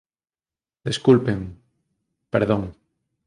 [0.87, 1.39] Desculpen.
[2.33, 2.63] Perdón.